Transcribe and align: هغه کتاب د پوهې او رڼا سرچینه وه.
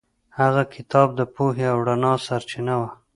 هغه 0.39 0.63
کتاب 0.75 1.07
د 1.19 1.21
پوهې 1.35 1.65
او 1.73 1.77
رڼا 1.87 2.13
سرچینه 2.27 2.75
وه. 2.79 2.89